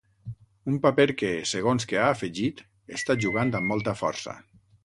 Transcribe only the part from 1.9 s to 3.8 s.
que ha afegit, ‘està jugant amb